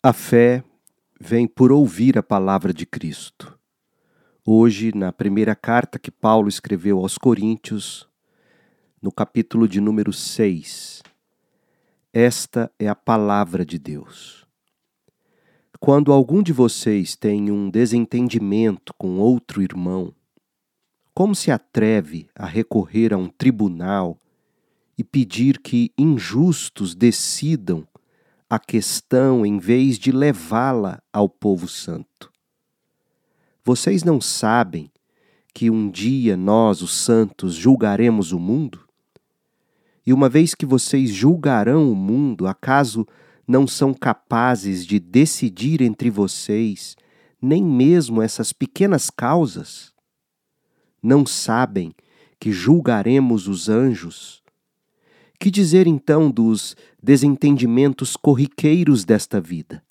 A 0.00 0.12
fé 0.12 0.62
vem 1.20 1.48
por 1.48 1.72
ouvir 1.72 2.16
a 2.16 2.22
palavra 2.22 2.72
de 2.72 2.86
Cristo. 2.86 3.58
Hoje, 4.46 4.92
na 4.94 5.12
primeira 5.12 5.56
carta 5.56 5.98
que 5.98 6.08
Paulo 6.08 6.48
escreveu 6.48 7.00
aos 7.00 7.18
Coríntios, 7.18 8.08
no 9.02 9.10
capítulo 9.10 9.66
de 9.66 9.80
número 9.80 10.12
6, 10.12 11.02
esta 12.12 12.70
é 12.78 12.86
a 12.86 12.94
palavra 12.94 13.66
de 13.66 13.76
Deus. 13.76 14.46
Quando 15.80 16.12
algum 16.12 16.44
de 16.44 16.52
vocês 16.52 17.16
tem 17.16 17.50
um 17.50 17.68
desentendimento 17.68 18.94
com 18.94 19.18
outro 19.18 19.60
irmão, 19.60 20.14
como 21.12 21.34
se 21.34 21.50
atreve 21.50 22.28
a 22.36 22.46
recorrer 22.46 23.12
a 23.12 23.16
um 23.16 23.26
tribunal 23.26 24.16
e 24.96 25.02
pedir 25.02 25.58
que 25.58 25.90
injustos 25.98 26.94
decidam 26.94 27.84
a 28.50 28.58
questão 28.58 29.44
em 29.44 29.58
vez 29.58 29.98
de 29.98 30.10
levá-la 30.10 31.02
ao 31.12 31.28
povo 31.28 31.68
santo. 31.68 32.32
Vocês 33.62 34.02
não 34.02 34.20
sabem 34.20 34.90
que 35.52 35.68
um 35.68 35.90
dia 35.90 36.36
nós, 36.36 36.80
os 36.80 36.94
santos, 36.94 37.54
julgaremos 37.54 38.32
o 38.32 38.38
mundo? 38.38 38.88
E 40.06 40.12
uma 40.12 40.28
vez 40.28 40.54
que 40.54 40.64
vocês 40.64 41.10
julgarão 41.10 41.92
o 41.92 41.94
mundo, 41.94 42.46
acaso 42.46 43.06
não 43.46 43.66
são 43.66 43.92
capazes 43.92 44.86
de 44.86 44.98
decidir 44.98 45.82
entre 45.82 46.08
vocês 46.08 46.96
nem 47.40 47.62
mesmo 47.62 48.22
essas 48.22 48.52
pequenas 48.52 49.10
causas? 49.10 49.92
Não 51.02 51.26
sabem 51.26 51.94
que 52.40 52.50
julgaremos 52.50 53.46
os 53.46 53.68
anjos? 53.68 54.42
Que 55.40 55.52
dizer 55.52 55.86
então 55.86 56.30
dos 56.30 56.74
desentendimentos 57.00 58.16
corriqueiros 58.16 59.04
desta 59.04 59.40
vida? 59.40 59.82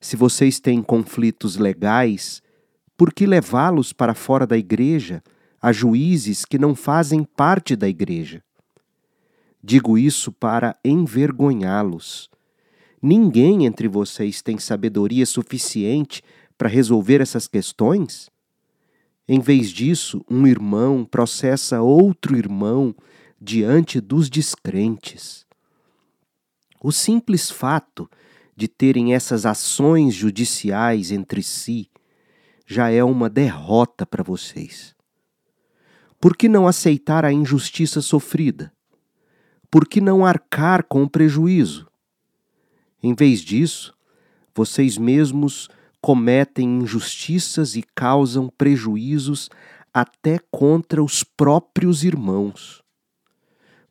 Se 0.00 0.16
vocês 0.16 0.58
têm 0.58 0.82
conflitos 0.82 1.56
legais, 1.56 2.42
por 2.96 3.12
que 3.12 3.24
levá-los 3.24 3.92
para 3.92 4.14
fora 4.14 4.44
da 4.44 4.58
igreja 4.58 5.22
a 5.60 5.72
juízes 5.72 6.44
que 6.44 6.58
não 6.58 6.74
fazem 6.74 7.22
parte 7.22 7.76
da 7.76 7.88
igreja? 7.88 8.42
Digo 9.62 9.96
isso 9.96 10.32
para 10.32 10.76
envergonhá-los. 10.84 12.28
Ninguém 13.00 13.64
entre 13.64 13.86
vocês 13.86 14.42
tem 14.42 14.58
sabedoria 14.58 15.24
suficiente 15.24 16.20
para 16.58 16.68
resolver 16.68 17.20
essas 17.20 17.46
questões? 17.46 18.28
Em 19.28 19.38
vez 19.38 19.70
disso, 19.70 20.24
um 20.28 20.48
irmão 20.48 21.04
processa 21.04 21.80
outro 21.80 22.36
irmão 22.36 22.92
diante 23.44 24.00
dos 24.00 24.30
descrentes. 24.30 25.44
O 26.80 26.92
simples 26.92 27.50
fato 27.50 28.08
de 28.54 28.68
terem 28.68 29.14
essas 29.14 29.44
ações 29.44 30.14
judiciais 30.14 31.10
entre 31.10 31.42
si 31.42 31.90
já 32.64 32.88
é 32.88 33.02
uma 33.02 33.28
derrota 33.28 34.06
para 34.06 34.22
vocês. 34.22 34.94
Por 36.20 36.36
que 36.36 36.48
não 36.48 36.68
aceitar 36.68 37.24
a 37.24 37.32
injustiça 37.32 38.00
sofrida? 38.00 38.72
Por 39.68 39.88
que 39.88 40.00
não 40.00 40.24
arcar 40.24 40.84
com 40.84 41.02
o 41.02 41.10
prejuízo? 41.10 41.88
Em 43.02 43.12
vez 43.12 43.40
disso, 43.40 43.92
vocês 44.54 44.96
mesmos 44.96 45.68
cometem 46.00 46.82
injustiças 46.82 47.74
e 47.74 47.82
causam 47.82 48.48
prejuízos 48.56 49.50
até 49.92 50.38
contra 50.48 51.02
os 51.02 51.24
próprios 51.24 52.04
irmãos. 52.04 52.81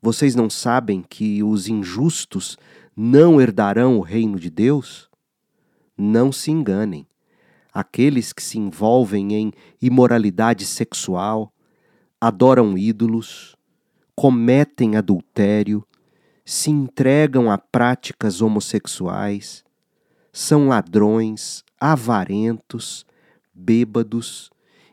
Vocês 0.04 0.34
não 0.34 0.50
sabem 0.50 1.04
que 1.08 1.44
os 1.44 1.68
injustos 1.68 2.58
não 2.98 3.40
herdarão 3.40 4.00
o 4.00 4.02
reino 4.02 4.40
de 4.40 4.50
Deus? 4.50 5.08
Não 5.96 6.32
se 6.32 6.50
enganem. 6.50 7.06
Aqueles 7.72 8.34
que 8.34 8.42
se 8.42 8.58
envolvem 8.58 9.32
em 9.36 9.54
imoralidade 9.80 10.66
sexual, 10.66 11.54
adoram 12.20 12.76
ídolos, 12.76 13.56
cometem 14.16 14.96
adultério, 14.96 15.86
se 16.44 16.72
entregam 16.72 17.52
a 17.52 17.60
práticas 17.60 18.42
homossexuais, 18.42 19.64
são 20.34 20.68
ladrões, 20.68 21.64
avarentos, 21.80 23.06
bêbados, 23.54 24.50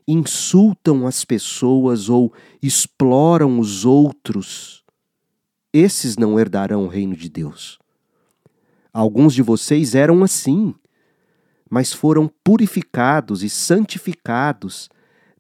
insultam 0.07 1.07
as 1.07 1.25
pessoas 1.25 2.11
ou 2.11 2.31
exploram 2.63 3.59
os 3.59 3.87
outros 3.87 4.78
esses 5.73 6.17
não 6.17 6.39
herdarão 6.39 6.85
o 6.85 6.89
reino 6.89 7.17
de 7.17 7.29
Deus. 7.29 7.79
Alguns 8.93 9.35
de 9.35 9.43
vocês 9.43 9.95
eram 9.95 10.23
assim, 10.23 10.75
mas 11.71 11.93
foram 11.93 12.31
purificados 12.43 13.43
e 13.43 13.49
santificados, 13.49 14.89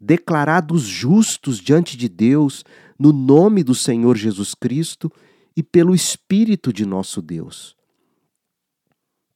declarados 0.00 0.82
justos 0.82 1.58
diante 1.58 1.96
de 1.96 2.08
Deus 2.08 2.64
no 2.98 3.12
nome 3.12 3.62
do 3.62 3.74
Senhor 3.74 4.16
Jesus 4.16 4.54
Cristo 4.54 5.10
e 5.56 5.62
pelo 5.62 5.94
Espírito 5.94 6.72
de 6.72 6.84
nosso 6.84 7.22
Deus. 7.22 7.76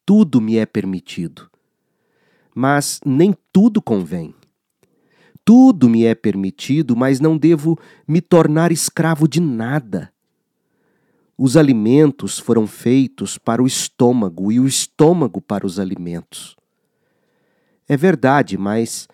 Tudo 0.04 0.40
me 0.40 0.56
é 0.56 0.66
permitido, 0.66 1.50
mas 2.54 3.00
nem 3.04 3.34
tudo 3.52 3.80
convém. 3.80 4.34
Tudo 5.44 5.88
me 5.88 6.04
é 6.04 6.14
permitido, 6.14 6.94
mas 6.94 7.18
não 7.18 7.36
devo 7.36 7.78
me 8.06 8.20
tornar 8.20 8.70
escravo 8.70 9.26
de 9.26 9.40
nada. 9.40 10.12
Os 11.36 11.56
alimentos 11.56 12.38
foram 12.38 12.66
feitos 12.66 13.38
para 13.38 13.62
o 13.62 13.66
estômago 13.66 14.52
e 14.52 14.60
o 14.60 14.66
estômago 14.66 15.40
para 15.40 15.66
os 15.66 15.78
alimentos. 15.78 16.54
É 17.88 17.96
verdade, 17.96 18.56
mas 18.56 19.08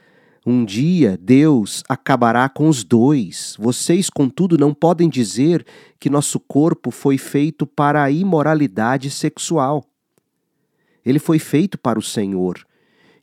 um 0.45 0.65
dia 0.65 1.19
Deus 1.21 1.83
acabará 1.89 2.49
com 2.49 2.69
os 2.69 2.85
dois. 2.85 3.57
Vocês, 3.59 4.11
contudo, 4.11 4.59
não 4.59 4.75
podem 4.75 5.09
dizer 5.09 5.65
que 5.99 6.11
nosso 6.11 6.39
corpo 6.41 6.91
foi 6.91 7.19
feito 7.19 7.67
para 7.67 8.03
a 8.03 8.11
imoralidade 8.11 9.11
sexual. 9.11 9.85
Ele 11.05 11.19
foi 11.19 11.39
feito 11.39 11.79
para 11.79 11.99
o 11.99 12.03
Senhor 12.03 12.68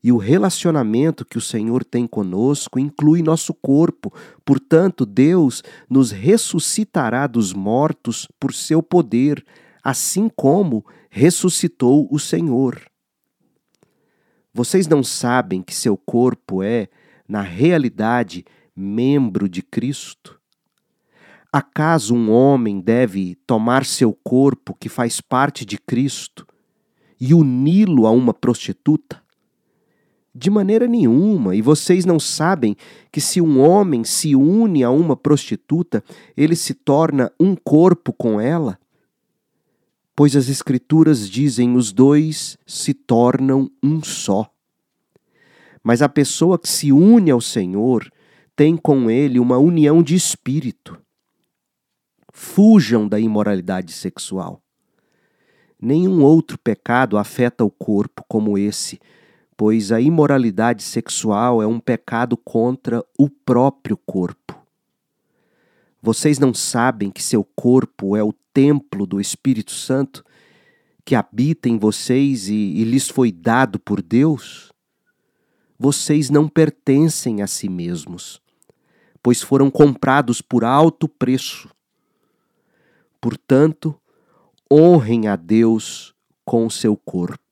e 0.05 0.11
o 0.11 0.17
relacionamento 0.17 1.25
que 1.25 1.35
o 1.35 1.41
Senhor 1.41 1.83
tem 1.83 2.05
conosco 2.05 2.77
inclui 2.77 3.23
nosso 3.23 3.55
corpo. 3.55 4.13
Portanto, 4.45 5.03
Deus 5.03 5.63
nos 5.89 6.11
ressuscitará 6.11 7.25
dos 7.25 7.53
mortos 7.53 8.27
por 8.39 8.53
seu 8.53 8.83
poder, 8.83 9.43
assim 9.83 10.29
como 10.29 10.85
ressuscitou 11.09 12.07
o 12.11 12.19
Senhor. 12.19 12.79
Vocês 14.53 14.87
não 14.87 15.01
sabem 15.01 15.63
que 15.63 15.73
seu 15.73 15.97
corpo 15.97 16.61
é, 16.61 16.87
na 17.27 17.41
realidade, 17.41 18.45
membro 18.75 19.49
de 19.49 19.63
Cristo? 19.63 20.39
Acaso 21.51 22.13
um 22.13 22.29
homem 22.29 22.79
deve 22.79 23.33
tomar 23.47 23.83
seu 23.83 24.13
corpo, 24.13 24.77
que 24.79 24.87
faz 24.87 25.19
parte 25.19 25.65
de 25.65 25.79
Cristo, 25.79 26.45
e 27.19 27.33
uni-lo 27.33 28.05
a 28.05 28.11
uma 28.11 28.35
prostituta? 28.35 29.24
De 30.37 30.49
maneira 30.49 30.85
nenhuma, 30.85 31.55
e 31.55 31.61
vocês 31.61 32.03
não 32.03 32.19
sabem 32.19 32.75
que 33.09 33.21
se 33.21 33.39
um 33.39 33.61
homem 33.61 34.03
se 34.03 34.35
une 34.35 34.83
a 34.83 34.91
uma 34.91 35.15
prostituta, 35.15 36.03
ele 36.35 36.57
se 36.57 36.73
torna 36.73 37.31
um 37.39 37.55
corpo 37.55 38.11
com 38.11 38.41
ela? 38.41 38.77
Pois 40.13 40.35
as 40.35 40.49
Escrituras 40.49 41.29
dizem: 41.29 41.77
os 41.77 41.93
dois 41.93 42.57
se 42.67 42.93
tornam 42.93 43.71
um 43.81 44.03
só. 44.03 44.51
Mas 45.81 46.01
a 46.01 46.09
pessoa 46.09 46.59
que 46.59 46.67
se 46.67 46.91
une 46.91 47.31
ao 47.31 47.39
Senhor 47.39 48.11
tem 48.57 48.75
com 48.75 49.09
ele 49.09 49.39
uma 49.39 49.57
união 49.57 50.03
de 50.03 50.15
espírito. 50.15 50.99
Fujam 52.33 53.07
da 53.07 53.17
imoralidade 53.17 53.93
sexual. 53.93 54.61
Nenhum 55.81 56.23
outro 56.23 56.57
pecado 56.57 57.17
afeta 57.17 57.63
o 57.63 57.71
corpo 57.71 58.21
como 58.27 58.57
esse 58.57 58.99
pois 59.57 59.91
a 59.91 60.01
imoralidade 60.01 60.83
sexual 60.83 61.61
é 61.61 61.67
um 61.67 61.79
pecado 61.79 62.35
contra 62.35 63.03
o 63.17 63.29
próprio 63.29 63.97
corpo. 63.97 64.55
Vocês 66.01 66.37
não 66.37 66.53
sabem 66.53 67.09
que 67.09 67.23
seu 67.23 67.43
corpo 67.43 68.15
é 68.15 68.23
o 68.23 68.33
templo 68.53 69.05
do 69.05 69.19
Espírito 69.19 69.71
Santo 69.71 70.23
que 71.03 71.15
habita 71.15 71.69
em 71.69 71.77
vocês 71.77 72.47
e, 72.47 72.53
e 72.53 72.83
lhes 72.83 73.07
foi 73.07 73.31
dado 73.31 73.79
por 73.79 74.01
Deus? 74.01 74.71
Vocês 75.77 76.29
não 76.29 76.47
pertencem 76.47 77.41
a 77.41 77.47
si 77.47 77.69
mesmos, 77.69 78.41
pois 79.21 79.41
foram 79.41 79.69
comprados 79.69 80.41
por 80.41 80.63
alto 80.63 81.07
preço. 81.07 81.69
Portanto, 83.19 83.95
honrem 84.71 85.27
a 85.27 85.35
Deus 85.35 86.13
com 86.43 86.65
o 86.65 86.71
seu 86.71 86.95
corpo. 86.95 87.44